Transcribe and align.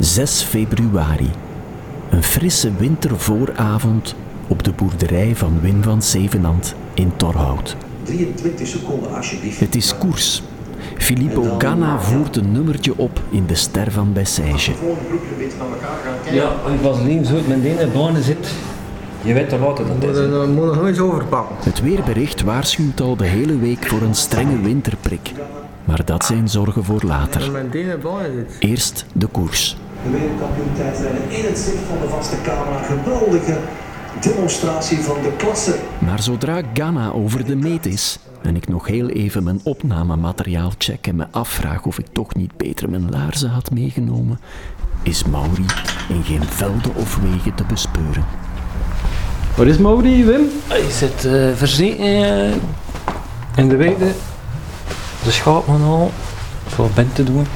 6 0.00 0.42
februari. 0.42 1.30
Een 2.10 2.22
frisse 2.22 2.70
wintervooravond 2.78 4.14
op 4.46 4.62
de 4.62 4.72
boerderij 4.72 5.36
van 5.36 5.60
Wim 5.60 5.82
van 5.82 6.02
Zevenand 6.02 6.74
in 6.94 7.12
Torhout. 7.16 7.76
23 8.02 8.66
seconden 8.66 9.14
alsjeblieft. 9.16 9.60
Het 9.60 9.74
is 9.74 9.98
koers. 9.98 10.42
Filippo 10.96 11.54
Ganna 11.58 12.00
voert 12.00 12.36
een 12.36 12.52
nummertje 12.52 12.92
op 12.96 13.20
in 13.30 13.46
de 13.46 13.54
ster 13.54 13.92
van 13.92 14.12
Bessège. 14.12 14.72
Ja, 16.32 16.52
je 16.70 16.78
vaseline 16.82 17.24
zo 17.24 17.34
met 17.48 17.62
de 17.62 17.68
ene 17.68 17.86
baan 17.86 18.22
zit, 18.22 18.54
je 19.22 19.32
weet 19.32 19.50
hoe 19.50 19.60
laat 19.60 19.78
het 19.78 20.04
is. 20.04 20.16
Dan 20.16 20.54
moet 20.54 20.74
nog 20.74 20.86
eens 20.86 20.98
overpakken. 20.98 21.56
Het 21.62 21.80
weerbericht 21.82 22.42
waarschuwt 22.42 23.00
al 23.00 23.16
de 23.16 23.26
hele 23.26 23.58
week 23.58 23.86
voor 23.86 24.02
een 24.02 24.14
strenge 24.14 24.60
winterprik. 24.60 25.32
Maar 25.84 26.04
dat 26.04 26.24
zijn 26.24 26.48
zorgen 26.48 26.84
voor 26.84 27.02
later. 27.04 27.50
Mijn. 27.50 27.70
Eerst 28.58 29.04
de 29.12 29.26
koers. 29.26 29.76
De 30.04 30.10
wereldkampioen 30.10 30.72
tijdrijden 30.76 31.30
in 31.30 31.44
het 31.44 31.58
zicht 31.58 31.84
van 31.88 31.98
de 32.02 32.08
vaste 32.08 32.36
camera. 32.42 32.82
Geweldige 32.82 33.58
demonstratie 34.20 34.98
van 34.98 35.16
de 35.22 35.32
klasse. 35.36 35.74
Maar 35.98 36.22
zodra 36.22 36.62
Ghana 36.74 37.10
over 37.10 37.44
de 37.44 37.56
meet 37.56 37.86
is 37.86 38.18
en 38.42 38.56
ik 38.56 38.68
nog 38.68 38.86
heel 38.86 39.08
even 39.08 39.44
mijn 39.44 39.60
opnamemateriaal 39.62 40.72
check 40.78 41.06
en 41.06 41.16
me 41.16 41.26
afvraag 41.30 41.84
of 41.84 41.98
ik 41.98 42.06
toch 42.12 42.34
niet 42.34 42.56
beter 42.56 42.90
mijn 42.90 43.10
laarzen 43.10 43.50
had 43.50 43.70
meegenomen, 43.70 44.40
is 45.02 45.24
Mauri 45.24 45.64
in 46.08 46.22
geen 46.22 46.44
velden 46.44 46.94
of 46.94 47.16
wegen 47.16 47.54
te 47.54 47.64
bespeuren. 47.64 48.24
Waar 49.56 49.66
is 49.66 49.78
Mauri, 49.78 50.24
Wim? 50.24 50.40
Hij 50.66 50.90
zit 50.90 51.24
eh 51.24 51.50
verzekerd 51.54 52.00
eh, 52.00 52.56
in 53.56 53.68
de 53.68 53.76
weide. 53.76 54.12
De 55.24 55.30
schapen 55.30 55.82
al. 55.82 56.10
Voor 56.66 56.88
Ben 56.94 57.12
te 57.12 57.24
doen. 57.24 57.46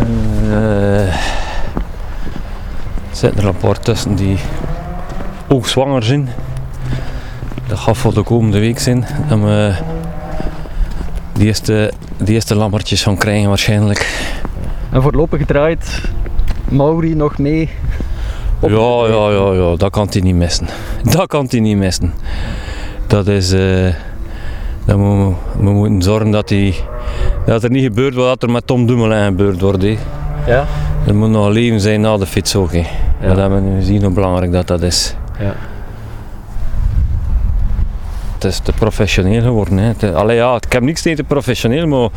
Eh, 0.00 1.06
er 3.22 3.36
er 3.38 3.46
een 3.46 3.56
paar 3.56 3.78
tussen 3.80 4.14
die 4.14 4.38
ook 5.48 5.66
zwanger 5.66 6.02
zijn. 6.02 6.28
Dat 7.66 7.78
gaat 7.78 7.96
voor 7.96 8.14
de 8.14 8.22
komende 8.22 8.58
week 8.58 8.78
zijn. 8.78 9.06
Dat 9.28 9.38
we 9.38 9.74
die 11.32 11.46
eerste, 11.46 11.92
die 12.16 12.34
eerste 12.34 12.54
lammertjes 12.54 13.02
gaan 13.02 13.16
krijgen 13.16 13.48
waarschijnlijk. 13.48 14.28
En 14.90 15.02
voorlopig 15.02 15.44
draait 15.46 16.00
Mauri 16.68 17.14
nog 17.14 17.38
mee. 17.38 17.70
Op- 18.60 18.70
Ja, 18.70 19.06
ja, 19.14 19.30
ja, 19.30 19.52
ja, 19.52 19.76
dat 19.76 19.90
kan 19.90 20.06
hij 20.10 20.20
niet 20.20 20.34
missen. 20.34 20.66
Dat 21.12 21.26
kan 21.26 21.46
hij 21.50 21.60
niet 21.60 21.76
missen. 21.76 22.14
Dat 23.06 23.26
is. 23.26 23.52
eh 23.52 23.94
dat 24.84 24.96
we 24.96 25.34
moeten 25.70 26.02
zorgen 26.02 26.30
dat, 26.30 26.48
hij, 26.48 26.74
dat 27.50 27.62
er 27.62 27.70
niet 27.70 27.82
gebeurt 27.84 28.14
wat 28.14 28.42
er 28.42 28.50
met 28.50 28.66
Tom 28.66 28.86
Dumoulin 28.86 29.24
gebeurd 29.24 29.60
wordt. 29.60 29.84
Ja. 30.46 30.66
Er 31.06 31.14
moet 31.14 31.28
nog 31.30 31.46
een 31.46 31.52
leven 31.52 31.80
zijn 31.80 32.00
na 32.00 32.16
de 32.16 32.26
fiets 32.26 32.56
ook. 32.56 32.72
hè. 32.72 32.82
Dat 33.22 33.36
hebben 33.36 33.64
we 33.64 33.70
nu 33.70 33.76
gezien 33.78 34.02
hoe 34.02 34.12
belangrijk 34.12 34.52
dat, 34.52 34.66
dat 34.66 34.82
is. 34.82 35.14
Ja. 35.38 35.54
Het 38.34 38.44
is 38.44 38.58
te 38.58 38.72
professioneel 38.72 39.42
geworden. 39.42 39.78
Hè. 39.78 39.92
Het- 39.98 40.14
Allee, 40.14 40.36
ja, 40.36 40.54
ik 40.66 40.72
heb 40.72 40.82
niks 40.82 41.02
tegen 41.02 41.18
te 41.18 41.24
professioneel, 41.24 41.86
maar 41.86 42.08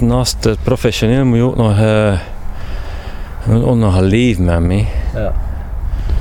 naast 0.00 0.44
het 0.44 0.58
professioneel 0.62 1.24
moet 1.24 1.36
je 1.36 1.42
ook 1.42 1.56
nog, 1.56 1.78
eh, 1.78 2.12
moet 3.44 3.64
ook 3.64 3.76
nog 3.76 3.96
een 3.96 4.04
leven 4.04 4.44
met 4.44 4.60
me. 4.60 4.84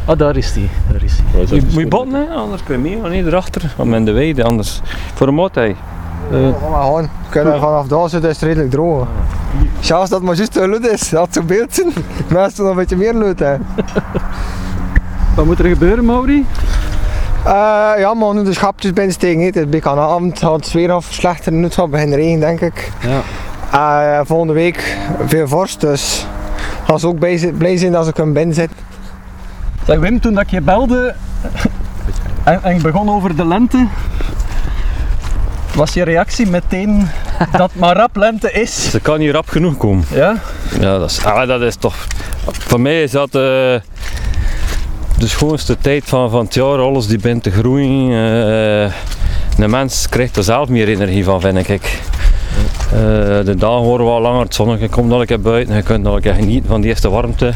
Ah, 0.05 0.17
daar 0.17 0.37
is 0.37 0.51
hij. 0.53 0.69
Daar 0.91 1.03
is 1.03 1.13
hij. 1.17 1.39
Moet 1.39 1.49
je, 1.49 1.61
moet 1.61 1.73
je 1.83 1.87
botten, 1.87 2.13
hè? 2.27 2.33
anders 2.33 2.63
kun 2.63 2.75
je 2.75 2.89
mee, 2.89 2.97
maar 2.97 3.09
niet 3.11 3.25
erachter. 3.25 3.73
Want 3.77 3.89
met 3.89 4.05
de 4.05 4.11
weide, 4.11 4.43
anders. 4.43 4.81
Voor 5.13 5.27
een 5.27 5.33
mot, 5.33 5.55
Kom 6.29 6.71
maar 6.71 6.81
gewoon. 6.81 7.09
Kunnen 7.29 7.59
vanaf 7.59 7.87
daar 7.87 8.09
zitten 8.09 8.29
is 8.29 8.35
het 8.35 8.45
redelijk 8.45 8.71
droog. 8.71 9.07
Zelfs 9.79 10.09
dat 10.09 10.19
het 10.19 10.27
maar 10.27 10.37
juist 10.37 10.55
lut 10.55 10.87
is, 10.87 11.09
dat 11.09 11.27
zo'n 11.31 11.45
beeld 11.45 11.73
zijn. 11.75 11.93
Meestal 12.27 12.65
nog 12.65 12.73
een 12.73 12.79
beetje 12.79 12.95
meer 12.95 13.13
lut 13.13 13.39
hè. 13.39 13.55
wat 15.35 15.45
moet 15.45 15.59
er 15.59 15.65
gebeuren, 15.65 16.05
Mauri? 16.05 16.45
Eh, 17.43 17.51
ja, 17.97 18.13
maar 18.13 18.33
nu 18.33 18.43
de 18.43 18.53
schapjes 18.53 18.93
binnensteken. 18.93 19.39
hè. 19.39 19.45
Het 19.45 19.55
is 19.75 19.81
aan 19.81 19.95
de 19.95 20.01
avond, 20.01 20.39
gaat 20.39 20.55
het 20.55 20.71
weer 20.71 20.91
af 20.91 21.05
slechter. 21.09 21.51
Nu 21.51 21.63
het 21.63 21.73
gaat 21.73 21.89
beginnen 21.89 22.17
regen, 22.17 22.39
denk 22.39 22.61
ik. 22.61 22.91
Ja. 22.99 23.21
Eh, 23.71 24.25
volgende 24.25 24.53
week 24.53 24.97
veel 25.25 25.47
vorst, 25.47 25.81
dus 25.81 26.27
als 26.87 27.01
ze 27.01 27.07
ook 27.07 27.19
blij 27.57 27.77
zijn 27.77 27.91
dat 27.91 28.05
ze 28.05 28.13
kunnen 28.13 28.33
binnen 28.33 28.55
zitten. 28.55 28.77
Zeg 29.85 29.99
Wim, 29.99 30.19
toen 30.19 30.33
dat 30.33 30.43
ik 30.43 30.49
je 30.49 30.61
belde 30.61 31.15
en, 32.43 32.63
en 32.63 32.75
ik 32.75 32.81
begon 32.81 33.09
over 33.09 33.35
de 33.35 33.45
lente, 33.45 33.87
was 35.79 35.93
je 35.93 36.03
reactie 36.03 36.47
meteen 36.47 37.07
dat 37.57 37.71
maar 37.73 37.95
rap 37.95 38.15
lente 38.15 38.51
is? 38.51 38.83
Ze 38.91 38.99
kan 38.99 39.19
hier 39.19 39.33
rap 39.33 39.49
genoeg 39.49 39.77
komen. 39.77 40.05
Ja? 40.13 40.35
Ja, 40.79 40.97
dat 40.97 41.09
is, 41.09 41.23
ah, 41.23 41.47
dat 41.47 41.61
is 41.61 41.75
toch... 41.75 41.95
Voor 42.45 42.81
mij 42.81 43.03
is 43.03 43.11
dat 43.11 43.27
eh, 43.27 43.31
de 45.17 45.27
schoonste 45.27 45.77
tijd 45.77 46.03
van, 46.05 46.29
van 46.29 46.43
het 46.43 46.53
jaar. 46.53 46.79
Alles 46.79 47.07
die 47.07 47.19
bent 47.19 47.43
te 47.43 47.51
groeien. 47.51 48.03
eh, 48.09 48.91
de 49.57 49.67
mens 49.67 50.09
krijgt 50.09 50.37
er 50.37 50.43
zelf 50.43 50.69
meer 50.69 50.87
energie 50.87 51.23
van, 51.23 51.41
vind 51.41 51.69
ik. 51.69 52.01
Eh, 52.91 52.99
de 53.45 53.55
dagen 53.57 53.83
worden 53.83 54.07
wel 54.07 54.21
langer, 54.21 54.41
het 54.41 54.55
zonnetje 54.55 54.89
komt 54.89 55.11
al 55.11 55.21
een 55.21 55.27
keer 55.27 55.41
buiten. 55.41 55.75
Je 55.75 55.81
kunt 55.81 56.07
al 56.07 56.15
een 56.15 56.21
keer 56.21 56.33
genieten 56.33 56.69
van 56.69 56.81
die 56.81 56.89
eerste 56.89 57.09
warmte. 57.09 57.53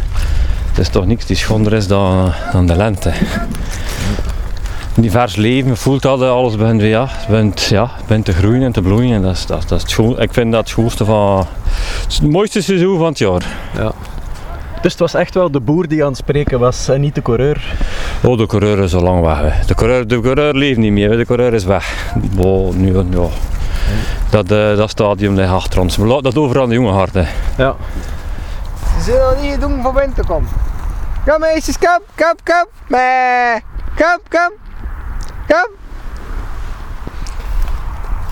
Het 0.70 0.78
is 0.78 0.90
toch 0.90 1.06
niks 1.06 1.26
die 1.26 1.36
schonder 1.36 1.74
is 1.74 1.88
dan, 1.88 2.34
dan 2.52 2.66
de 2.68 2.76
lente. 2.76 3.12
Divers 4.96 5.36
leven, 5.36 5.78
voelt 5.78 6.02
dat 6.02 6.22
alles 6.22 6.56
begint, 6.56 6.82
weer, 6.82 6.90
ja, 6.90 7.08
het 7.10 7.28
begint, 7.28 7.62
ja, 7.62 7.92
begint 8.08 8.26
te 8.26 8.34
groeien 8.34 8.62
en 8.62 8.72
te 8.72 8.82
bloeien. 8.82 9.14
En 9.14 9.22
dat 9.22 9.36
is, 9.36 9.46
dat, 9.46 9.68
dat 9.68 9.84
is 9.88 9.98
ik 10.18 10.34
vind 10.34 10.52
dat 10.52 10.60
het 10.60 10.70
schoonste 10.70 11.06
van... 11.06 11.38
Het 11.38 12.12
is 12.12 12.18
het 12.18 12.32
mooiste 12.32 12.62
seizoen 12.62 12.98
van 12.98 13.08
het 13.08 13.18
jaar. 13.18 13.42
Dus 14.82 14.92
het 14.92 15.02
was 15.02 15.14
echt 15.14 15.34
wel 15.34 15.52
de 15.52 15.60
boer 15.60 15.88
die 15.88 16.02
aan 16.04 16.10
het 16.10 16.18
spreken 16.18 16.60
was 16.60 16.88
en 16.88 17.02
niet 17.02 17.16
de 17.16 17.22
coureur. 17.22 17.76
Oh, 18.24 18.38
de 18.38 18.46
coureur 18.46 18.80
is 18.80 18.96
al 18.96 19.02
lang 19.02 19.22
weg. 19.22 19.38
hè. 19.42 19.66
De 19.66 19.76
coureur, 19.76 20.08
de 20.08 20.20
coureur 20.20 20.54
leeft 20.54 20.78
niet 20.78 20.92
meer, 20.92 21.10
hè. 21.10 21.18
de 21.18 21.26
coureur 21.26 21.54
is 21.54 21.64
weg. 21.64 22.14
Nu, 22.74 22.96
ja. 22.96 23.28
dat, 24.30 24.52
eh, 24.52 24.76
dat 24.78 24.90
stadium 24.90 25.36
ligt 25.36 25.52
achter 25.52 25.80
ons. 25.80 25.98
We 25.98 26.06
laten 26.06 26.24
dat 26.24 26.38
over 26.38 26.62
aan 26.62 26.70
de 26.70 26.76
jonge 26.76 26.92
harten. 26.92 27.28
Ja. 27.58 27.76
Ze 28.98 29.04
zullen 29.04 29.50
niet 29.50 29.62
doen 29.62 29.82
van 29.82 29.94
binnen 29.94 30.16
te 30.16 30.24
komen. 30.28 30.50
Kom 31.26 31.40
meisjes, 31.40 31.78
kom, 31.78 32.00
kom, 32.16 32.36
kom. 32.44 32.66
Meh. 32.88 33.56
Kom, 33.96 34.20
kom. 34.30 34.63
Kom. 35.48 35.72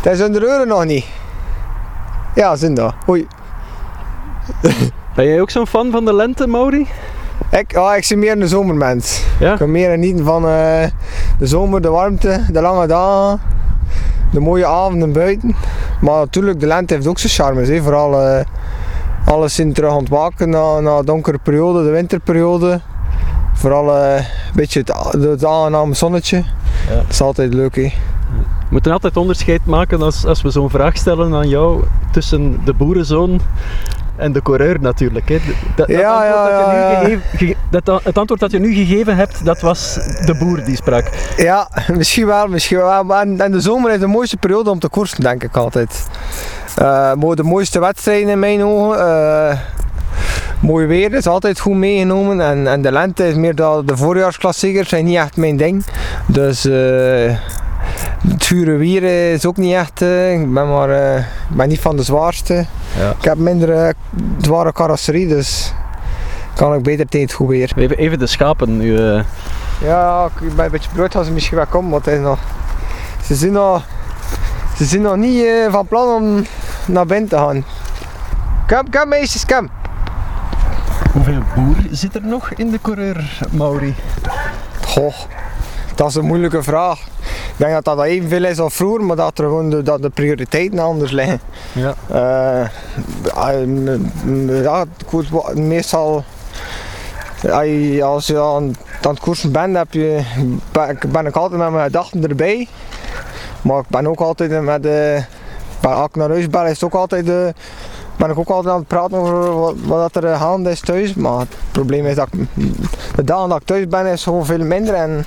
Het 0.02 0.14
is 0.14 0.26
onder 0.26 0.44
oren 0.44 0.68
nog 0.68 0.86
niet. 0.86 1.06
Ja, 2.36 2.56
zijn 2.56 2.74
dat. 2.74 2.94
Oei. 3.10 3.28
Ben 5.16 5.26
jij 5.26 5.42
ook 5.42 5.50
zo'n 5.50 5.68
fan 5.68 5.92
van 5.92 6.06
de 6.06 6.14
lente, 6.14 6.48
Mauri? 6.48 6.88
Ik, 7.52 7.72
ja, 7.72 7.96
ik 7.96 8.04
zie 8.04 8.18
meer 8.18 8.42
een 8.42 8.48
zomermens. 8.48 9.24
Ja? 9.40 9.52
Ik 9.52 9.58
kan 9.58 9.72
meer 9.72 9.90
genieten 9.90 10.26
van 10.26 10.48
eh, 10.48 10.84
de 11.40 11.48
zomer, 11.48 11.82
de 11.82 11.90
warmte, 11.90 12.46
de 12.52 12.62
lange 12.62 12.88
dagen, 12.88 13.42
de 14.32 14.40
mooie 14.40 14.66
avonden 14.66 15.14
buiten. 15.14 15.56
Maar 16.02 16.20
natuurlijk, 16.20 16.60
de 16.60 16.68
lente 16.68 16.94
heeft 16.94 17.08
ook 17.08 17.20
zijn 17.20 17.34
charmes. 17.34 17.68
Hè. 17.68 17.82
Vooral 17.82 18.22
eh, 18.22 18.46
alles 19.26 19.60
in 19.60 19.74
terug 19.74 19.94
ontwaken 19.94 20.50
na, 20.50 20.80
na 20.80 20.98
de 20.98 21.06
donkere 21.06 21.38
periode, 21.38 21.84
de 21.84 21.90
winterperiode. 21.90 22.82
Vooral 23.54 23.98
eh, 23.98 24.16
een 24.16 24.26
beetje 24.54 24.80
het, 24.80 25.22
het 25.22 25.46
aangename 25.46 25.94
zonnetje. 25.94 26.44
Ja. 26.92 26.98
Dat 26.98 27.10
is 27.10 27.22
altijd 27.22 27.54
leuk. 27.54 27.76
Hè. 27.76 27.82
We 27.82 28.78
moeten 28.78 28.92
altijd 28.92 29.18
onderscheid 29.18 29.66
maken 29.66 30.02
als, 30.02 30.26
als 30.26 30.42
we 30.42 30.50
zo'n 30.50 30.70
vraag 30.70 30.98
stellen 30.98 31.34
aan 31.34 31.50
jou 31.50 31.84
tussen 32.12 32.60
de 32.66 32.74
boerenzoon 32.74 33.40
en 34.16 34.32
de 34.32 34.42
coureur 34.42 34.82
natuurlijk. 34.82 35.30
Hè. 35.30 35.38
Dat, 35.46 35.56
dat 35.76 35.88
Ja, 35.88 36.00
ja, 36.00 36.26
ja, 36.26 36.74
ja. 36.74 37.00
gegeven- 37.00 37.22
ge- 37.38 37.56
dat, 37.70 38.04
het 38.04 38.18
antwoord 38.18 38.40
dat 38.42 38.52
je 38.52 38.60
nu 38.60 38.74
gegeven 38.74 39.16
hebt, 39.16 39.46
dat 39.46 39.62
was 39.62 39.94
de 40.26 40.36
boer 40.40 40.64
die 40.64 40.76
sprak. 40.76 41.10
Ja, 41.38 41.70
misschien 41.98 42.26
wel, 42.26 42.48
misschien 42.48 42.78
wel. 42.78 43.04
Maar 43.04 43.22
en, 43.22 43.42
en 43.42 43.52
de 43.52 43.60
zomer 43.62 43.92
is 43.92 44.00
de 44.00 44.08
mooiste 44.08 44.38
periode 44.38 44.70
om 44.70 44.80
te 44.80 44.90
koersen, 44.90 45.22
denk 45.24 45.44
ik 45.44 45.58
altijd. 45.58 46.08
Maar 47.20 47.36
de 47.36 47.44
mooiste 47.44 47.80
wedstrijden 47.80 48.30
in 48.30 48.40
mijn 48.40 48.64
ogen. 48.64 49.00
Eh, 49.00 49.58
mooi 50.62 50.86
weer 50.86 51.14
is 51.14 51.28
altijd 51.28 51.60
goed 51.60 51.76
meegenomen. 51.76 52.42
En, 52.42 52.68
en 52.68 52.82
de 52.82 52.92
lente 52.92 53.28
is 53.28 53.36
meer 53.36 53.56
dat 53.56 53.88
de 53.88 53.98
voorjaarsklassiekers 53.98 54.90
zijn 54.90 55.06
niet 55.06 55.18
echt 55.18 55.38
mijn 55.38 55.58
ding. 55.58 55.86
Dus 56.26 56.66
eh, 56.66 57.36
het 58.28 58.44
zure 58.44 58.76
weer 58.76 59.04
is 59.34 59.46
ook 59.46 59.58
niet 59.58 59.74
echt. 59.74 60.02
eh, 60.02 60.34
ik 60.34 60.54
ben 60.54 60.70
maar 60.70 60.90
eh, 60.90 61.18
ik 61.20 61.56
ben 61.56 61.70
niet 61.70 61.80
van 61.80 61.96
de 61.96 62.04
zwaarste. 62.04 62.66
Ja. 62.98 63.10
Ik 63.20 63.24
heb 63.24 63.38
minder 63.38 63.94
zware 64.42 64.74
carrosserie, 64.74 65.28
dus 65.28 65.74
kan 66.56 66.74
ik 66.74 66.84
beter 66.84 67.08
tegen 67.08 67.28
het 67.28 67.36
goed 67.36 67.48
weer. 67.48 67.72
Even, 67.76 67.98
even 67.98 68.20
de 68.20 68.28
schapen 68.28 68.78
nu. 68.78 69.00
Ja, 69.84 70.30
ik 70.42 70.56
ben 70.56 70.66
een 70.66 70.72
beetje 70.72 70.90
brood 70.94 71.16
als 71.16 71.26
ze 71.28 71.32
misschien 71.34 71.58
wel 71.58 71.66
komen, 71.66 71.92
want 71.92 72.22
nog, 72.22 72.40
ze, 73.26 73.36
zijn 73.36 73.52
nog, 73.52 73.84
ze 74.78 74.86
zijn 74.86 75.02
nog 75.02 75.16
niet 75.16 75.46
van 75.70 75.88
plan 75.88 76.08
om 76.08 76.46
naar 76.86 77.06
binnen 77.06 77.30
te 77.30 77.36
gaan. 77.36 77.66
Kom, 78.68 78.90
kom 78.90 79.10
meisjes, 79.10 79.46
kom. 79.46 79.70
Hoeveel 81.14 81.42
boer 81.56 81.76
zit 81.92 82.16
er 82.16 82.26
nog 82.26 82.52
in 82.52 82.72
de 82.72 82.80
coureur, 82.82 83.40
Mauri? 83.52 83.96
Goh, 84.88 85.14
dat 85.96 86.10
is 86.10 86.16
een 86.16 86.26
moeilijke 86.26 86.64
vraag. 86.64 87.00
Ik 87.30 87.58
denk 87.58 87.74
dat 87.74 87.86
dat 87.98 88.06
evenveel 88.06 88.44
is 88.46 88.60
als 88.60 88.74
vroeger, 88.74 89.04
maar 89.04 89.16
dat, 89.16 89.38
er 89.40 89.44
gewoon 89.46 89.70
de, 89.70 89.82
dat 89.84 90.02
de 90.02 90.10
prioriteiten 90.10 90.80
anders 90.80 91.12
liggen. 91.12 91.40
Ja. 91.72 91.94
Eh, 92.08 92.68
ja, 94.64 94.86
goed, 95.08 95.56
meestal 95.56 96.24
als 98.04 98.28
je 98.28 98.40
aan, 98.40 98.76
aan 99.02 99.12
het 99.12 99.20
koersen 99.20 99.52
bent, 99.52 99.78
heb 99.78 99.94
je, 99.94 100.22
ben, 101.12 101.26
ik- 101.26 101.36
altijd 101.36 101.62
met 101.62 101.72
mijn 101.72 101.84
gedachten 101.86 102.28
erbij. 102.30 102.68
Maar 103.62 103.80
ik 103.80 103.88
ben 103.88 104.08
ook 104.08 104.20
altijd 104.20 104.62
met 104.62 104.84
de. 104.84 105.24
bij- 105.82 105.94
Als 105.94 106.08
ik 106.08 106.16
naar 106.16 106.30
huis 106.30 106.48
ben, 106.50 106.64
is 106.66 106.70
het 106.72 106.84
ook 106.84 106.94
altijd. 106.94 107.30
eh, 107.30 107.36
ben 108.18 108.30
ik 108.30 108.38
ook 108.38 108.50
altijd 108.50 108.74
aan 108.74 108.80
het 108.80 108.88
praten 108.88 109.18
over 109.18 109.56
wat, 109.60 109.76
wat 109.86 110.16
er 110.16 110.38
gaande 110.38 110.70
is 110.70 110.80
thuis. 110.80 111.14
Maar 111.14 111.40
het 111.40 111.56
probleem 111.72 112.06
is 112.06 112.16
dat 112.16 112.28
ik, 112.32 112.48
de 113.16 113.24
dagen 113.24 113.50
dat 113.50 113.60
ik 113.60 113.68
thuis 113.68 113.88
ben, 113.88 114.06
is 114.06 114.24
gewoon 114.24 114.46
veel 114.46 114.66
minder. 114.66 114.94
En 114.94 115.26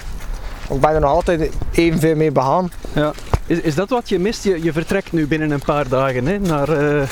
ik 0.71 0.81
ben 0.81 0.91
er 0.91 1.01
nog 1.01 1.11
altijd 1.11 1.51
evenveel 1.73 2.17
mee 2.17 2.33
begaan. 2.33 2.71
Ja. 2.93 3.13
Is, 3.47 3.61
is 3.61 3.75
dat 3.75 3.89
wat 3.89 4.09
je 4.09 4.19
mist? 4.19 4.45
Je, 4.45 4.63
je 4.63 4.73
vertrekt 4.73 5.13
nu 5.13 5.27
binnen 5.27 5.51
een 5.51 5.65
paar 5.65 5.89
dagen 5.89 6.27
hè, 6.27 6.39
naar, 6.39 6.69
eh, 6.69 7.03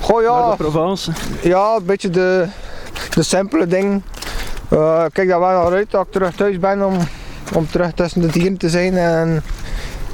Goh 0.00 0.22
ja. 0.22 0.40
naar 0.40 0.50
de 0.50 0.56
Provence. 0.56 1.12
Ja, 1.42 1.76
een 1.76 1.84
beetje 1.84 2.10
de, 2.10 2.46
de 3.14 3.22
simpele 3.22 3.66
dingen. 3.66 4.04
Eh, 4.68 5.04
kijk 5.12 5.28
daar 5.28 5.40
wel 5.40 5.62
naar 5.62 5.72
uit 5.72 5.90
dat 5.90 6.06
ik 6.06 6.12
terug 6.12 6.34
thuis 6.34 6.58
ben 6.58 6.86
om, 6.86 6.96
om 7.54 7.66
terug 7.70 7.92
tussen 7.92 8.20
de 8.20 8.26
dieren 8.26 8.56
te 8.56 8.68
zijn 8.68 8.96
en, 8.96 9.42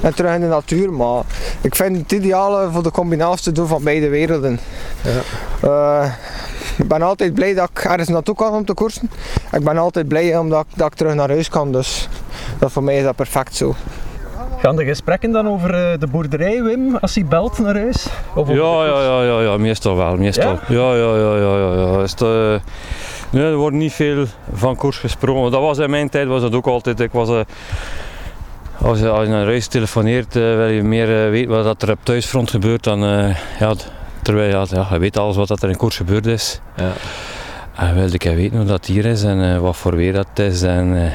en 0.01 0.13
terug 0.15 0.33
in 0.33 0.41
de 0.41 0.47
natuur. 0.47 0.93
Maar 0.93 1.23
ik 1.61 1.75
vind 1.75 1.97
het 1.97 2.11
ideale 2.11 2.69
voor 2.71 2.83
de 2.83 2.91
combinatie 2.91 3.43
te 3.43 3.51
doen 3.51 3.67
van 3.67 3.83
beide 3.83 4.09
werelden. 4.09 4.59
Eh, 5.61 6.05
ik 6.77 6.87
ben 6.87 7.01
altijd 7.01 7.33
blij 7.33 7.53
dat 7.53 7.69
ik 7.69 7.83
ergens 7.83 8.07
naartoe 8.07 8.35
kan 8.35 8.53
om 8.53 8.65
te 8.65 8.73
koersen. 8.73 9.09
Ik 9.51 9.63
ben 9.63 9.77
altijd 9.77 10.07
blij 10.07 10.37
omdat 10.37 10.65
ik, 10.69 10.77
dat 10.77 10.87
ik 10.87 10.93
terug 10.93 11.13
naar 11.13 11.29
huis 11.29 11.49
kan. 11.49 11.71
Dus 11.71 12.09
dat 12.59 12.71
voor 12.71 12.83
mij 12.83 12.97
is 12.97 13.03
dat 13.03 13.15
perfect 13.15 13.55
zo. 13.55 13.75
Gaan 14.57 14.75
de 14.75 14.85
gesprekken 14.85 15.31
dan 15.31 15.47
over 15.47 15.73
eh, 15.73 15.99
de 15.99 16.07
boerderij, 16.07 16.63
Wim, 16.63 16.95
als 16.95 17.15
hij 17.15 17.25
belt 17.25 17.59
naar 17.59 17.75
huis? 17.75 18.07
Of 18.35 18.47
Ja, 18.47 18.85
ja, 18.85 19.01
ja, 19.01 19.23
ja, 19.23 19.41
ja, 19.41 19.57
meestal 19.57 19.95
wel. 19.95 20.15
Meestal. 20.15 20.59
Ja, 20.67 20.93
ja, 20.95 21.15
ja, 21.15 21.35
ja, 21.35 21.57
ja. 21.57 21.73
ja. 21.73 22.03
Is 22.03 22.11
het, 22.11 22.21
eh, 22.21 22.55
nee, 23.29 23.43
er 23.43 23.55
wordt 23.55 23.75
niet 23.75 23.93
veel 23.93 24.25
van 24.53 24.75
koers 24.75 24.97
gesproken. 24.97 25.51
Dat 25.51 25.61
was 25.61 25.77
in 25.77 25.89
mijn 25.89 26.09
tijd 26.09 26.27
was 26.27 26.41
dat 26.41 26.55
ook 26.55 26.67
altijd. 26.67 26.99
Ik 26.99 27.11
was, 27.11 27.29
als, 28.81 28.99
je, 28.99 29.09
als 29.09 29.23
je 29.23 29.29
naar 29.29 29.45
huis 29.45 29.67
telefoneert, 29.67 30.35
eh, 30.35 30.41
wil 30.41 30.67
je 30.67 30.83
meer 30.83 31.23
eh, 31.25 31.29
weten 31.29 31.49
wat 31.49 31.63
dat 31.63 31.81
er 31.81 31.91
op 31.91 31.99
thuisfront 32.03 32.49
gebeurt 32.49 32.83
dan. 32.83 33.03
eh, 33.03 33.35
ja, 33.59 33.73
terwijl 34.21 34.49
ja, 34.49 34.65
ja, 34.69 34.87
je 34.91 34.99
weet 34.99 35.17
alles 35.17 35.35
wat 35.35 35.47
dat 35.47 35.63
er 35.63 35.69
in 35.69 35.77
koers 35.77 35.97
gebeurd 35.97 36.25
is. 36.25 36.59
Ja. 36.75 36.91
En 37.75 37.95
wilde 37.95 38.13
ik 38.13 38.23
weten 38.23 38.57
hoe 38.57 38.65
dat 38.65 38.85
hier 38.85 39.05
is 39.05 39.23
en 39.23 39.53
eh, 39.53 39.59
wat 39.59 39.77
voor 39.77 39.95
weer 39.95 40.13
dat 40.13 40.27
is 40.39 40.61
en 40.61 41.05
eh, 41.05 41.11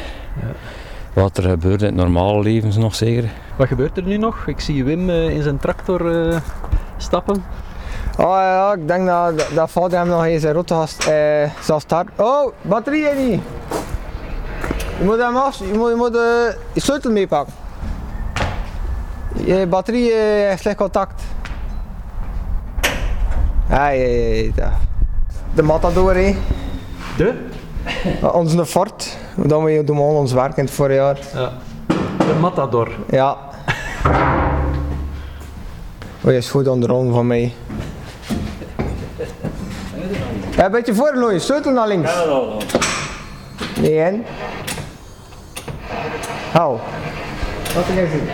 wat 1.12 1.36
er 1.36 1.42
gebeurt 1.48 1.80
in 1.80 1.86
het 1.86 1.96
normale 1.96 2.42
leven 2.42 2.80
nog 2.80 2.94
zeker. 2.94 3.28
Wat 3.56 3.68
gebeurt 3.68 3.96
er 3.96 4.02
nu 4.02 4.16
nog? 4.16 4.46
Ik 4.46 4.60
zie 4.60 4.84
Wim 4.84 5.10
in 5.10 5.42
zijn 5.42 5.58
tractor 5.58 6.28
eh, 6.28 6.36
stappen. 6.96 7.44
Oh 8.18 8.36
ja, 8.36 8.72
ik 8.72 8.88
denk 8.88 9.06
dat, 9.06 9.38
dat, 9.38 9.48
dat 9.54 9.70
vader 9.70 9.98
hem 9.98 10.08
nog 10.08 10.24
eens 10.24 10.42
zijn 10.42 10.54
rotte 10.54 10.74
gast, 10.74 11.06
eh, 11.06 11.50
zal 11.60 11.80
starten. 11.80 12.12
Oh, 12.16 12.52
batterieën 12.62 13.28
niet! 13.28 13.40
Je 14.98 15.04
moet 15.04 15.18
hem 15.18 15.36
af, 15.36 15.58
je 15.58 15.78
moet, 15.78 15.88
je, 15.88 15.94
moet 15.96 16.16
eh, 16.16 16.54
je 16.72 16.80
sleutel 16.80 17.10
meepakken. 17.10 17.54
Je 19.44 19.66
batterie 19.66 20.12
eh, 20.12 20.48
heeft 20.48 20.60
slecht 20.60 20.76
contact. 20.76 21.22
Ja, 23.68 23.88
ja, 23.88 24.04
ja, 24.04 24.34
ja, 24.34 24.50
ja. 24.56 24.72
De 25.54 25.62
Matador, 25.62 26.14
hé. 26.14 26.36
De? 27.16 27.34
Onze 28.32 28.66
Ford. 28.66 29.16
Dan 29.36 29.64
we 29.64 29.84
doen 29.84 29.96
we 29.96 30.02
al 30.02 30.14
ons 30.14 30.32
werk 30.32 30.56
in 30.56 30.64
het 30.64 30.72
voorjaar. 30.74 31.18
Ja. 31.34 31.52
De 32.18 32.34
Matador. 32.40 32.90
Ja. 33.10 33.36
Oh, 36.24 36.30
je 36.30 36.36
is 36.36 36.50
goed 36.50 36.68
onder 36.68 36.88
de 36.88 37.10
van 37.12 37.26
mij. 37.26 37.52
Ja, 40.56 40.64
een 40.64 40.70
beetje 40.70 40.94
voor, 40.94 41.14
Louis. 41.14 41.44
Sleutel 41.44 41.72
naar 41.72 41.88
links. 41.88 42.12
Nee, 43.80 44.00
en? 44.00 44.24
Hou. 46.52 46.78
Wat 47.74 47.86
wil 47.86 47.94
jij 47.94 48.08
zien? 48.08 48.28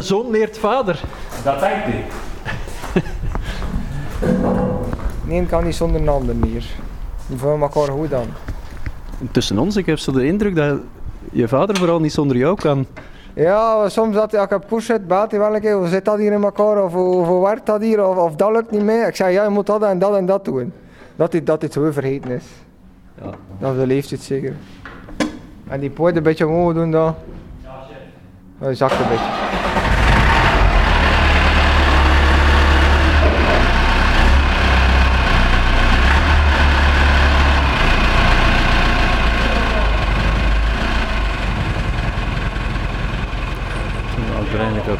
Zoon 0.00 0.30
leert 0.30 0.58
vader. 0.58 1.00
Dat 1.44 1.60
denkt 1.60 1.84
hij. 1.84 2.04
Nee, 5.24 5.46
kan 5.46 5.64
niet 5.64 5.74
zonder 5.74 6.00
een 6.00 6.08
ander 6.08 6.36
meer. 6.36 6.64
Die 7.26 7.38
voelen 7.38 7.60
elkaar 7.60 7.88
goed 7.92 8.14
aan. 8.14 8.28
Tussen 9.30 9.58
ons, 9.58 9.76
ik 9.76 9.86
heb 9.86 9.98
zo 9.98 10.12
de 10.12 10.26
indruk 10.26 10.56
dat 10.56 10.78
je 11.32 11.48
vader 11.48 11.76
vooral 11.76 12.00
niet 12.00 12.12
zonder 12.12 12.36
jou 12.36 12.56
kan. 12.56 12.86
Ja, 13.34 13.88
soms 13.88 14.14
dat 14.14 14.32
ik 14.32 14.52
op 14.52 14.68
koers 14.68 14.86
zit, 14.86 15.06
belt 15.06 15.30
hij 15.30 15.40
wel 15.40 15.54
een 15.54 15.60
keer, 15.60 15.76
hoe 15.76 15.88
zit 15.88 16.04
dat 16.04 16.18
hier 16.18 16.32
in 16.32 16.42
elkaar, 16.42 16.84
of 16.84 16.92
hoe, 16.92 17.42
werkt 17.42 17.66
dat 17.66 17.80
hier, 17.80 18.06
of, 18.06 18.16
of 18.16 18.34
dat 18.34 18.52
lukt 18.52 18.70
niet 18.70 18.82
meer. 18.82 19.06
Ik 19.06 19.16
zeg, 19.16 19.32
ja, 19.32 19.42
je 19.42 19.48
moet 19.48 19.66
dat 19.66 19.82
en 19.82 19.98
dat 19.98 20.16
en 20.16 20.26
dat 20.26 20.44
doen. 20.44 20.72
Dat 21.16 21.32
hij, 21.32 21.44
dat 21.44 21.62
het 21.62 21.72
zo 21.72 21.90
vergeten 21.90 22.30
is. 22.30 22.44
Ja. 23.22 23.30
Dat 23.58 23.72
is 23.72 23.78
de 23.78 23.86
leeftijd 23.86 24.20
zeker. 24.20 24.54
En 25.68 25.80
die 25.80 25.90
poot 25.90 26.16
een 26.16 26.22
beetje 26.22 26.46
omhoog 26.46 26.74
doen 26.74 26.90
dan. 26.90 27.14
Hij 28.58 28.74
zakt 28.74 28.92
een 28.92 29.08
beetje. 29.08 29.46
Eigenlijk 44.58 44.88
op 44.88 44.98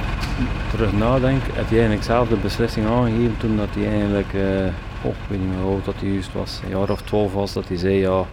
terug 0.70 0.92
nadenk, 0.92 1.42
heb 1.42 1.68
hij 1.68 1.78
eigenlijk 1.78 2.02
zelf 2.02 2.28
de 2.28 2.36
beslissing 2.36 2.86
aangegeven 2.86 3.36
toen 3.38 3.56
dat 3.56 3.68
hij 3.72 3.90
eigenlijk, 3.90 4.32
eh 4.34 4.72
oh, 5.02 5.10
ik 5.10 5.28
weet 5.28 5.40
niet 5.40 5.48
meer 5.48 5.60
hoe 5.62 5.72
oud 5.74 5.84
dat 5.84 5.94
hij 5.98 6.08
juist 6.08 6.32
was, 6.32 6.60
een 6.64 6.78
jaar 6.78 6.90
of 6.90 7.02
twaalf 7.02 7.32
was, 7.32 7.52
dat 7.52 7.68
hij 7.68 7.76
zei 7.76 7.94
ja, 7.94 8.24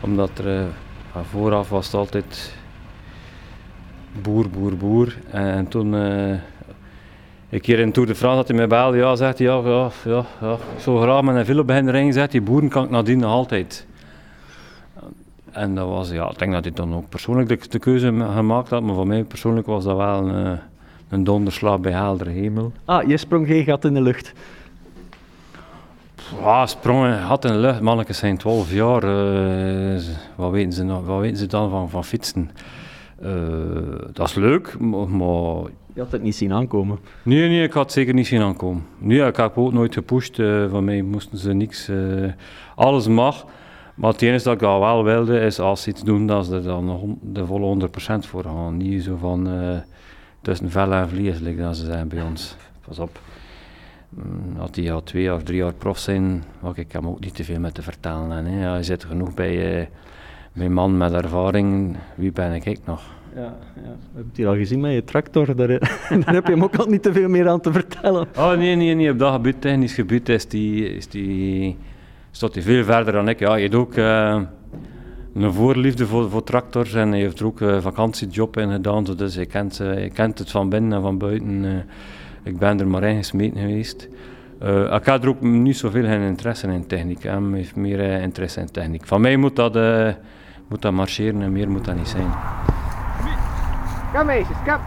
omdat 0.00 0.30
er 0.38 0.58
eh, 0.58 0.64
ja, 1.14 1.22
vooraf 1.22 1.68
was 1.68 1.86
het 1.86 1.94
altijd 1.94 2.54
boer, 4.22 4.48
boer, 4.50 4.76
boer. 4.76 5.16
En, 5.30 5.68
toen 5.68 5.94
eh, 5.94 6.38
een 7.50 7.60
keer 7.60 7.78
in 7.78 7.92
Tour 7.92 8.08
de 8.08 8.14
France 8.14 8.36
had 8.36 8.48
hij 8.48 8.56
mij 8.56 8.66
belde, 8.66 8.96
ja, 8.96 9.16
zegt 9.16 9.38
hij, 9.38 9.46
ja, 9.46 9.60
ja, 9.64 9.90
ja, 10.04 10.24
ja, 10.40 10.56
zou 10.78 11.00
graag 11.02 11.22
met 11.22 11.36
een 11.36 11.44
villa 11.44 11.64
beginnen 11.64 11.92
rijden, 11.92 12.12
zegt 12.12 12.32
hij, 12.32 12.42
boeren 12.42 12.68
kan 12.68 12.84
ik 12.84 12.90
nadien 12.90 13.18
nog 13.18 13.30
altijd. 13.30 13.86
En 15.50 15.74
dat 15.74 15.88
was, 15.88 16.10
ja, 16.10 16.30
ik 16.30 16.38
denk 16.38 16.52
dat 16.52 16.64
hij 16.64 16.72
dan 16.72 16.94
ook 16.94 17.08
persoonlijk 17.08 17.48
de, 17.48 17.58
de 17.68 17.78
keuze 17.78 18.10
ma- 18.10 18.32
gemaakt 18.32 18.70
had, 18.70 18.82
maar 18.82 18.94
voor 18.94 19.06
mij 19.06 19.24
persoonlijk 19.24 19.66
was 19.66 19.84
dat 19.84 19.96
wel 19.96 20.28
een, 20.28 20.46
eh, 20.46 20.58
een 21.08 21.24
donderslag 21.24 21.80
bij 21.80 21.92
heldere 21.92 22.30
hemel. 22.30 22.72
Ah, 22.84 23.08
je 23.08 23.16
sprong 23.16 23.46
geen 23.46 23.64
gat 23.64 23.84
in 23.84 23.94
de 23.94 24.00
lucht. 24.02 24.32
Ja, 26.38 26.66
sprongen, 26.66 27.18
had 27.20 27.44
in 27.44 27.52
de 27.52 27.58
lucht, 27.58 27.80
mannetjes 27.80 28.18
zijn 28.18 28.36
12 28.36 28.72
jaar, 28.72 29.02
eh, 29.02 30.02
wat, 30.36 30.50
weten 30.50 30.72
ze 30.72 30.84
nog, 30.84 31.06
wat 31.06 31.20
weten 31.20 31.36
ze 31.36 31.46
dan 31.46 31.70
van, 31.70 31.90
van 31.90 32.04
fietsen? 32.04 32.50
Eh, 33.22 33.30
dat 34.12 34.28
is 34.28 34.34
leuk, 34.34 34.78
maar, 34.78 35.08
Je 35.94 36.00
had 36.00 36.12
het 36.12 36.22
niet 36.22 36.36
zien 36.36 36.52
aankomen. 36.52 36.98
Nee, 37.22 37.48
nee, 37.48 37.62
ik 37.62 37.72
had 37.72 37.82
het 37.82 37.92
zeker 37.92 38.14
niet 38.14 38.26
zien 38.26 38.42
aankomen. 38.42 38.86
Nee, 38.98 39.26
ik 39.26 39.36
heb 39.36 39.58
ook 39.58 39.72
nooit 39.72 39.94
gepusht. 39.94 40.38
eh, 40.38 40.64
van 40.70 40.84
mij 40.84 41.02
moesten 41.02 41.38
ze 41.38 41.52
niks. 41.52 41.90
alles 42.74 43.06
mag. 43.08 43.44
Maar 43.94 44.12
het 44.12 44.22
enige 44.22 44.44
dat 44.44 44.54
ik 44.54 44.62
al 44.62 44.80
wel 44.80 45.04
wilde, 45.04 45.40
is 45.40 45.58
als 45.58 45.82
ze 45.82 45.90
iets 45.90 46.02
doen, 46.02 46.26
dat 46.26 46.46
ze 46.46 46.54
er 46.54 46.62
dan 46.62 47.18
de 47.22 47.46
volle 47.46 47.64
100% 47.66 48.26
voor 48.26 48.44
gaan. 48.44 48.76
Niet 48.76 49.02
zo 49.02 49.16
van 49.16 49.48
tussen 50.42 50.70
vel 50.70 50.92
en 50.92 51.08
vlees, 51.08 51.38
like 51.38 51.62
dat 51.62 51.76
ze 51.76 51.84
zijn 51.84 52.08
bij 52.08 52.22
ons. 52.22 52.56
Pas 52.86 52.98
op. 52.98 53.20
Mm, 54.10 54.60
Als 54.60 54.70
die 54.70 54.92
al 54.92 55.02
twee 55.02 55.34
of 55.34 55.42
drie 55.42 55.56
jaar 55.58 55.72
prof 55.74 55.98
zijn, 55.98 56.44
mag 56.60 56.76
ik 56.76 56.92
hem 56.92 57.06
ook 57.06 57.20
niet 57.20 57.34
te 57.34 57.44
veel 57.44 57.60
met 57.60 57.74
te 57.74 57.82
vertellen. 57.82 58.32
En, 58.32 58.44
hè. 58.46 58.62
Ja, 58.62 58.76
je 58.76 58.82
zit 58.82 59.04
genoeg 59.04 59.34
bij, 59.34 59.80
eh, 59.80 59.86
bij 60.52 60.66
een 60.66 60.72
man 60.72 60.96
met 60.96 61.12
ervaring. 61.12 61.96
Wie 62.14 62.32
ben 62.32 62.52
ik, 62.52 62.64
ik 62.64 62.78
nog? 62.84 63.02
Ja, 63.34 63.40
ja. 63.42 63.52
We 63.74 63.80
hebben 64.12 64.26
het 64.28 64.36
hier 64.36 64.46
al 64.48 64.54
gezien 64.56 64.80
met 64.80 64.92
je 64.92 65.04
tractor. 65.04 65.56
Daar, 65.56 65.66
daar 66.24 66.34
heb 66.34 66.46
je 66.46 66.52
hem 66.52 66.62
ook 66.62 66.76
al 66.76 66.86
niet 66.86 67.02
te 67.02 67.12
veel 67.12 67.28
meer 67.28 67.48
aan 67.48 67.60
te 67.60 67.72
vertellen. 67.72 68.28
Oh 68.36 68.52
nee, 68.56 68.74
nee, 68.76 68.94
nee. 68.94 69.10
Op 69.10 69.18
dat 69.18 69.32
gebied, 69.32 69.60
technisch 69.60 69.94
gebied, 69.94 70.28
is 70.28 70.48
die, 70.48 70.94
is 70.96 71.08
die, 71.08 71.76
staat 72.30 72.54
hij 72.54 72.62
veel 72.62 72.84
verder 72.84 73.12
dan 73.12 73.28
ik. 73.28 73.38
Ja, 73.38 73.54
je 73.54 73.62
hebt 73.62 73.74
ook 73.74 73.94
eh, 73.94 74.40
een 75.34 75.52
voorliefde 75.52 76.06
voor, 76.06 76.30
voor 76.30 76.44
tractors 76.44 76.94
en 76.94 77.08
hij 77.10 77.20
heeft 77.20 77.40
er 77.40 77.46
ook 77.46 77.60
een 77.60 77.82
vakantiejob 77.82 78.56
in 78.56 78.70
gedaan. 78.70 79.04
Dus 79.04 79.34
hij 79.34 79.46
kent, 79.46 79.78
hij 79.78 80.10
kent 80.14 80.38
het 80.38 80.50
van 80.50 80.68
binnen 80.68 80.92
en 80.92 81.02
van 81.02 81.18
buiten. 81.18 81.64
eh. 81.64 81.70
Ik 82.42 82.58
ben 82.58 82.80
er 82.80 82.86
maar 82.86 83.02
in 83.02 83.16
gesmeten 83.16 83.60
geweest. 83.60 84.08
Eh, 84.60 84.94
ik 84.94 85.04
had 85.04 85.22
er 85.22 85.28
ook 85.28 85.40
niet 85.40 85.76
zoveel 85.76 86.04
geen 86.04 86.20
interesse 86.20 86.66
in 86.66 86.86
techniek. 86.86 87.22
Hij 87.22 87.38
heeft 87.52 87.76
meer 87.76 88.00
eh, 88.00 88.22
interesse 88.22 88.60
in 88.60 88.70
techniek. 88.70 89.06
Van 89.06 89.20
mij 89.20 89.36
moet 89.36 89.56
dat, 89.56 89.76
eh, 89.76 90.08
moet 90.68 90.82
dat 90.82 90.92
marcheren 90.92 91.42
en 91.42 91.52
meer 91.52 91.70
moet 91.70 91.84
dat 91.84 91.96
niet 91.96 92.08
zijn. 92.08 92.32
Kom 94.14 94.26
meisjes, 94.26 94.56
kom. 94.56 94.78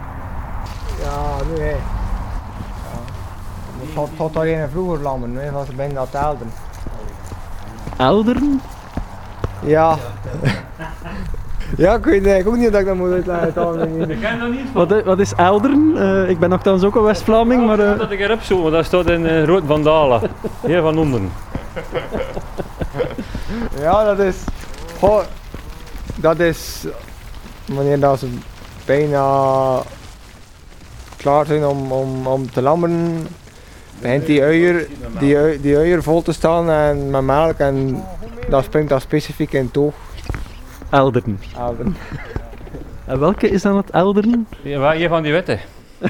Ja, 1.02 1.36
nu 1.50 1.62
hè. 1.62 1.76
Ja. 3.96 4.08
Had 4.18 4.36
alleen 4.36 4.70
vroeger 4.70 5.00
lammen, 5.00 5.36
hè, 5.36 5.52
want 5.52 5.68
ze 5.68 5.76
ben 5.76 5.94
dat. 5.94 6.18
Elderen? 7.98 8.62
Ja. 9.66 9.98
Ja, 10.42 10.52
ik 11.77 12.03
weet 12.06 12.25
eigenlijk 12.25 12.48
ook 12.48 12.58
niet 12.58 12.72
dat 12.72 12.82
ik 12.82 12.88
dat 12.88 12.96
moet 12.96 13.12
uitleggen. 13.12 14.10
Ik 14.10 14.20
ken 14.22 14.39
dat 14.39 14.50
niet. 14.50 15.03
Wat, 15.06 15.20
is 15.20 15.34
Elderen? 15.34 15.94
Eh, 15.98 16.30
ik 16.30 16.39
ben 16.39 16.50
nogthans 16.50 16.84
ook 16.84 16.96
een 16.96 17.01
West-Vlaming, 17.03 17.65
maar... 17.65 17.80
eh, 17.80 17.98
Dat 18.00 18.12
ik 18.12 18.20
erop 18.20 18.42
zo, 18.42 18.62
want 18.62 18.74
dat 18.74 18.86
staat 18.86 19.10
in 19.10 19.22
uh, 19.25 19.44
Rood 19.46 19.63
van 19.65 19.84
Dalen. 19.84 20.22
Hier 20.65 20.82
van 20.82 20.98
onder. 20.98 21.22
Ja, 23.80 24.03
dat 24.03 24.20
is. 24.20 24.36
Goh, 25.00 25.20
dat 26.15 26.39
is. 26.39 26.86
Wanneer 27.65 28.00
dat 28.00 28.20
ze 28.20 28.27
bijna 28.86 29.25
klaar 31.18 31.46
zijn 31.46 31.65
om, 31.65 31.92
om, 31.92 32.27
om 32.27 32.51
te 32.51 32.62
lammeren, 32.62 33.27
begint 34.01 34.25
die 34.25 34.42
uier, 34.44 34.88
die, 35.20 35.62
die 35.62 35.77
uier 35.77 36.03
vol 36.03 36.22
te 36.22 36.32
staan 36.34 36.70
en 36.70 37.10
met 37.10 37.22
melk 37.22 37.58
en 37.58 38.03
dat 38.50 38.63
springt 38.63 38.89
dat 38.89 39.01
specifiek 39.01 39.53
in 39.53 39.63
het 39.65 39.77
Elderen. 40.94 41.40
Elden. 41.58 41.96
En 43.06 43.20
welke 43.20 43.50
is 43.50 43.62
dan 43.62 43.78
het 43.78 43.90
Elderen? 43.90 44.48
Ja, 44.62 44.80
waar 44.80 44.96
hier 44.96 45.10
van 45.10 45.24
die 45.24 45.32
witte. 45.32 45.60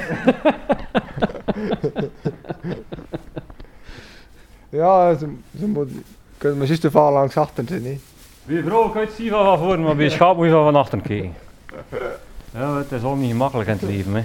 Ja, 4.70 5.16
ze, 5.18 5.28
ze 5.60 5.68
moet, 5.68 5.90
kunnen 6.38 6.58
mijn 6.58 6.70
zuster 6.70 6.92
vallen 6.92 7.13
langs 7.13 7.38
achter 7.38 7.63
zitten. 7.68 8.02
Bij 8.46 8.56
je 8.56 8.63
vrouw 8.63 8.90
kan 8.90 9.02
je 9.02 9.08
het 9.08 9.16
zien 9.16 9.30
van 9.30 9.44
van 9.46 9.58
voren, 9.58 9.82
maar 9.82 9.96
bij 9.96 10.06
je 10.06 10.12
schaap 10.12 10.36
moet 10.36 10.46
je 10.46 10.52
van 10.52 10.63
van 10.63 10.75
achter 10.75 11.02
kijken. 11.02 11.34
Ja, 12.54 12.78
het 12.78 12.92
is 12.92 13.04
al 13.04 13.16
niet 13.16 13.32
gemakkelijk 13.32 13.70
in 13.70 13.74
het 13.75 13.82
leven. 13.90 14.13
Hè. 14.13 14.20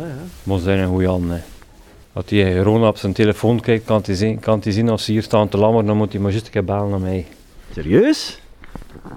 Ja, 0.00 0.06
ja. 0.06 0.14
Moet 0.42 0.60
zijn 0.60 0.78
een 0.78 0.88
goede 0.88 1.06
handen. 1.08 1.36
hè. 1.36 1.42
Als 2.12 2.24
hij 2.28 2.52
gewoon 2.52 2.86
op 2.86 2.96
zijn 2.96 3.12
telefoon 3.12 3.60
kijkt, 3.60 3.84
kan 3.84 4.02
hij 4.04 4.14
zien, 4.14 4.40
kan 4.40 4.60
hij 4.62 4.72
zien 4.72 4.88
als 4.88 5.04
ze 5.04 5.12
hier 5.12 5.22
staan 5.22 5.48
te 5.48 5.58
lammeren, 5.58 5.86
dan 5.86 5.96
moet 5.96 6.12
hij 6.12 6.20
maar 6.20 6.30
juist 6.30 6.46
een 6.46 6.52
keer 6.52 6.64
bellen 6.64 6.90
naar 6.90 7.00
mij. 7.00 7.26
Serieus? 7.72 8.40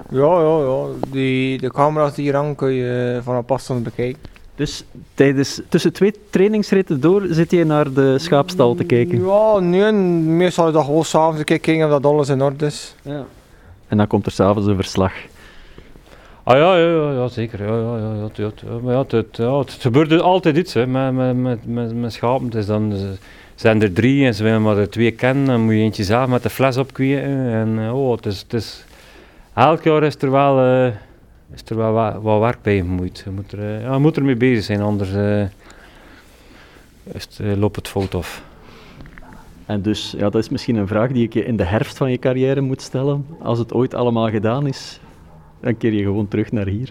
Ja, 0.09 0.39
ja, 0.41 0.59
ja. 0.59 0.85
Die, 1.11 1.57
de 1.57 1.71
camera's 1.71 2.13
die 2.13 2.23
hier 2.23 2.35
hangen 2.35 2.55
kun 2.55 2.71
je 2.71 3.13
eh, 3.17 3.23
van 3.23 3.35
een 3.35 3.43
afstand 3.47 3.83
bekijken. 3.83 4.21
Dus 4.55 4.83
tijdens, 5.13 5.61
tussen 5.69 5.93
twee 5.93 6.13
trainingsritten 6.29 6.99
door 7.01 7.25
zit 7.29 7.51
je 7.51 7.63
naar 7.65 7.93
de 7.93 8.19
schaapstal 8.19 8.75
te 8.75 8.83
kijken? 8.83 9.25
Ja, 9.25 9.59
nee, 9.59 9.91
meestal 9.91 10.67
is 10.67 10.73
dat 10.73 10.85
gewoon 10.85 11.05
s'avonds 11.05 11.43
kijken 11.43 11.83
of 11.83 11.89
dat 11.89 12.05
alles 12.05 12.29
in 12.29 12.41
orde 12.41 12.65
is. 12.65 12.95
Ja. 13.01 13.25
En 13.87 13.97
dan 13.97 14.07
komt 14.07 14.25
er 14.25 14.31
s'avonds 14.31 14.67
een 14.67 14.75
verslag. 14.75 15.13
Ah 16.43 16.57
ja, 16.57 16.75
ja, 16.77 16.87
ja, 16.89 17.11
ja 17.11 17.27
zeker. 17.27 17.63
Ja, 17.65 17.75
ja, 17.75 17.97
ja, 17.97 18.13
ja, 18.15 18.23
het- 18.23 18.59
ja, 18.59 18.77
maar 18.83 18.93
ja, 18.93 18.99
het, 18.99 19.11
het, 19.11 19.37
ja, 19.37 19.59
het 19.59 19.71
gebeurt 19.79 20.09
dus 20.09 20.21
altijd 20.21 20.57
iets 20.57 20.73
hè, 20.73 20.87
met, 20.87 21.13
met, 21.13 21.35
met, 21.37 21.65
met, 21.65 21.95
met 21.95 22.13
schapen. 22.13 22.45
Het 22.45 22.55
is 22.55 22.65
dan, 22.65 22.93
ze 22.95 23.11
zijn 23.55 23.81
er 23.81 23.93
drie 23.93 24.25
en 24.25 24.35
ze 24.35 24.43
willen 24.43 24.61
maar 24.61 24.77
er 24.77 24.89
twee 24.89 25.11
kennen. 25.11 25.45
Dan 25.45 25.61
moet 25.61 25.73
je 25.73 25.79
eentje 25.79 26.03
zelf 26.03 26.27
met 26.27 26.43
de 26.43 26.49
fles 26.49 26.77
opkweken. 26.77 27.23
En 27.51 27.79
eh, 27.79 27.99
oh, 27.99 28.11
het 28.15 28.25
is, 28.25 28.39
het 28.39 28.53
is, 28.53 28.83
elk 29.67 29.83
jaar 29.83 30.03
is 30.03 30.15
er 30.21 30.31
wel, 30.31 30.59
eh, 30.59 30.93
is 31.53 31.61
er 31.65 31.75
wel 31.77 31.91
wa- 31.93 32.19
wat 32.21 32.39
werk 32.39 32.61
bij 32.61 32.77
gemoeid. 32.77 33.21
Je 33.25 33.31
moet 33.31 33.51
er, 33.51 33.59
eh, 33.59 33.81
ja, 33.81 33.93
je 33.93 33.99
moet 33.99 34.17
ermee 34.17 34.35
bezig 34.35 34.63
zijn, 34.63 34.81
anders 34.81 35.13
eh, 35.13 35.41
is 37.03 37.27
het, 37.37 37.57
loopt 37.57 37.75
het 37.75 37.87
fout 37.87 38.15
af. 38.15 38.43
En 39.65 39.81
dus, 39.81 40.11
ja, 40.17 40.29
dat 40.29 40.35
is 40.41 40.49
misschien 40.49 40.75
een 40.75 40.87
vraag 40.87 41.11
die 41.11 41.23
ik 41.23 41.33
je 41.33 41.45
in 41.45 41.55
de 41.57 41.63
herfst 41.63 41.97
van 41.97 42.11
je 42.11 42.17
carrière 42.19 42.61
moet 42.61 42.81
stellen. 42.81 43.25
Als 43.41 43.59
het 43.59 43.73
ooit 43.73 43.93
allemaal 43.93 44.29
gedaan 44.29 44.67
is, 44.67 44.99
dan 45.59 45.77
keer 45.77 45.93
je 45.93 46.03
gewoon 46.03 46.27
terug 46.27 46.51
naar 46.51 46.65
hier. 46.67 46.89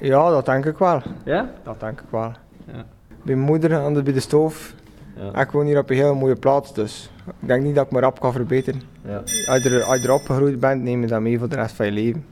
Ja, 0.00 0.30
dat 0.30 0.46
denk 0.46 0.64
ik 0.64 0.78
wel. 0.78 1.02
Ja? 1.24 1.50
Dat 1.62 1.80
denk 1.80 2.00
ik 2.00 2.06
wel. 2.10 2.32
Ja. 2.66 2.84
Bij 3.22 3.34
mijn 3.34 3.38
moeder, 3.38 3.78
anders 3.78 4.04
bij 4.04 4.12
de 4.12 4.20
stoof. 4.20 4.74
Ja. 5.16 5.40
Ik 5.40 5.50
woon 5.50 5.66
hier 5.66 5.78
op 5.78 5.90
een 5.90 5.96
hele 5.96 6.14
mooie 6.14 6.36
plaats, 6.36 6.74
dus 6.74 7.10
ik 7.40 7.48
denk 7.48 7.62
niet 7.62 7.74
dat 7.74 7.86
ik 7.86 7.92
me 7.92 8.00
rap 8.00 8.20
kan 8.20 8.32
verbeteren. 8.32 8.80
ja. 9.06 9.16
Als 9.46 9.62
je, 9.62 9.70
er, 9.70 9.82
als 9.82 10.00
je 10.00 10.08
erop 10.08 10.24
gegroeid 10.24 10.60
bent, 10.60 10.82
neem 10.82 11.00
je 11.00 11.06
dat 11.06 11.20
mee 11.20 11.38
voor 11.38 11.48
de 11.48 11.54
rest 11.56 11.74
van 11.74 11.86
je 11.86 11.92
leven. 11.92 12.24